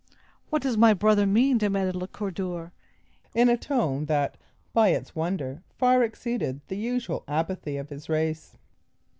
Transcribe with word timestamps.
"What 0.49 0.63
does 0.63 0.77
my 0.77 0.95
brother 0.95 1.27
mean?" 1.27 1.59
demanded 1.59 1.95
Le 1.95 2.07
Coeur 2.07 2.31
dur, 2.31 2.71
in 3.35 3.49
a 3.49 3.55
tone 3.55 4.05
that, 4.05 4.35
by 4.73 4.87
its 4.89 5.15
wonder, 5.15 5.61
far 5.77 6.01
exceeded 6.01 6.61
the 6.69 6.77
usual 6.77 7.23
apathy 7.27 7.77
of 7.77 7.89
his 7.91 8.09
race. 8.09 8.57